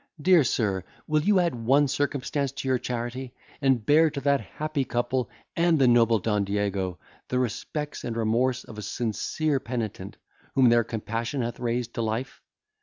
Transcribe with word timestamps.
Dear 0.19 0.43
sir, 0.43 0.83
will 1.05 1.21
you 1.21 1.39
add 1.39 1.53
one 1.53 1.87
circumstance 1.87 2.51
to 2.53 2.67
your 2.67 2.79
charity, 2.79 3.35
and 3.61 3.85
bear 3.85 4.09
to 4.09 4.21
that 4.21 4.41
happy 4.41 4.83
couple, 4.83 5.29
and 5.55 5.77
the 5.77 5.87
noble 5.87 6.17
Don 6.17 6.43
Diego, 6.43 6.97
the 7.27 7.37
respects 7.37 8.03
and 8.03 8.15
the 8.15 8.19
remorse 8.21 8.63
of 8.63 8.79
a 8.79 8.81
sincere 8.81 9.59
penitent, 9.59 10.17
whom 10.55 10.69
their 10.69 10.83
compassion 10.83 11.43
hath 11.43 11.59
raised 11.59 11.93
to 11.93 12.01
life? 12.01 12.41